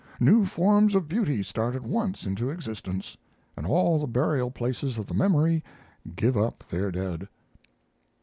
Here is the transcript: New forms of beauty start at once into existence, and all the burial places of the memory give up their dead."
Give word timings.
New 0.19 0.45
forms 0.45 0.95
of 0.95 1.07
beauty 1.07 1.43
start 1.43 1.75
at 1.75 1.83
once 1.83 2.25
into 2.25 2.49
existence, 2.49 3.15
and 3.55 3.67
all 3.67 3.99
the 3.99 4.07
burial 4.07 4.49
places 4.49 4.97
of 4.97 5.05
the 5.05 5.13
memory 5.13 5.63
give 6.15 6.35
up 6.35 6.63
their 6.71 6.89
dead." 6.89 7.27